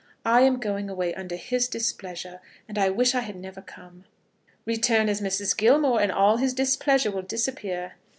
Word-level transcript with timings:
I 0.25 0.41
am 0.41 0.57
going 0.59 0.89
away 0.89 1.13
under 1.13 1.35
his 1.35 1.67
displeasure, 1.67 2.41
and 2.67 2.79
I 2.79 2.89
wish 2.89 3.13
I 3.13 3.19
had 3.19 3.35
never 3.35 3.61
come." 3.61 4.05
"Return 4.65 5.07
as 5.09 5.21
Mrs. 5.21 5.55
Gilmore, 5.55 6.01
and 6.01 6.11
all 6.11 6.37
his 6.37 6.55
displeasure 6.55 7.11
will 7.11 7.21
disappear." 7.21 7.91